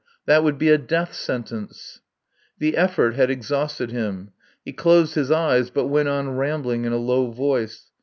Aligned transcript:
That 0.25 0.43
would 0.43 0.57
be 0.57 0.69
a 0.69 0.79
death 0.79 1.13
sentence. 1.13 2.01
The 2.57 2.75
effort 2.75 3.13
had 3.13 3.29
exhausted 3.29 3.91
him. 3.91 4.31
He 4.65 4.73
closed 4.73 5.13
his 5.13 5.29
eyes, 5.29 5.69
but 5.69 5.89
went 5.89 6.09
on 6.09 6.37
rambling 6.37 6.85
in 6.85 6.91
a 6.91 6.97
low 6.97 7.29
voice. 7.29 7.91